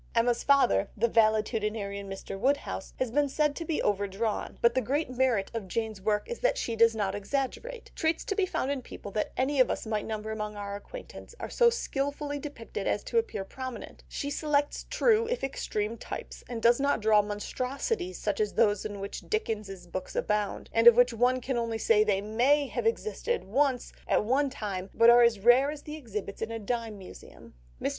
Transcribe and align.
Emma's 0.15 0.43
father, 0.43 0.89
the 0.97 1.07
valetudinarian 1.07 2.07
Mr. 2.09 2.35
Woodhouse, 2.35 2.95
has 2.97 3.11
been 3.11 3.29
said 3.29 3.55
to 3.55 3.63
be 3.63 3.83
overdrawn, 3.83 4.57
but 4.59 4.73
the 4.73 4.81
great 4.81 5.11
merit 5.11 5.51
of 5.53 5.67
Jane's 5.67 6.01
work 6.01 6.27
is 6.27 6.39
that 6.39 6.57
she 6.57 6.75
does 6.75 6.95
not 6.95 7.13
exaggerate; 7.13 7.91
traits 7.93 8.25
to 8.25 8.33
be 8.35 8.47
found 8.47 8.71
in 8.71 8.81
people 8.81 9.11
that 9.11 9.31
any 9.37 9.59
of 9.59 9.69
us 9.69 9.85
might 9.85 10.07
number 10.07 10.31
among 10.31 10.55
our 10.55 10.75
acquaintance 10.75 11.35
are 11.39 11.51
so 11.51 11.69
skilfully 11.69 12.39
depicted 12.39 12.87
as 12.87 13.03
to 13.03 13.19
appear 13.19 13.43
prominent; 13.43 14.03
she 14.07 14.31
selects 14.31 14.87
true 14.89 15.27
if 15.27 15.43
extreme 15.43 15.99
types, 15.99 16.43
and 16.49 16.63
does 16.63 16.79
not 16.79 16.99
draw 16.99 17.21
monstrosities 17.21 18.17
such 18.17 18.39
as 18.39 18.55
those 18.55 18.83
in 18.83 18.99
which 18.99 19.29
Dickens's 19.29 19.85
books 19.85 20.15
abound, 20.15 20.67
and 20.73 20.87
of 20.87 20.95
which 20.95 21.13
one 21.13 21.39
can 21.39 21.57
only 21.57 21.77
say 21.77 22.03
they 22.03 22.21
may 22.21 22.65
have 22.65 22.87
existed, 22.87 23.43
once, 23.43 23.93
at 24.07 24.25
one 24.25 24.49
time, 24.49 24.89
but 24.95 25.11
are 25.11 25.21
as 25.21 25.41
rare 25.41 25.69
as 25.69 25.83
the 25.83 25.95
exhibits 25.95 26.41
in 26.41 26.49
a 26.49 26.57
dime 26.57 26.97
museum. 26.97 27.53
Mr. 27.79 27.89